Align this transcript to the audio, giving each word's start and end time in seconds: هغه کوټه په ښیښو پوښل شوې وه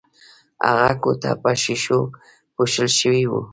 هغه 0.67 0.91
کوټه 1.03 1.31
په 1.43 1.51
ښیښو 1.61 1.99
پوښل 2.55 2.89
شوې 2.99 3.25
وه 3.31 3.41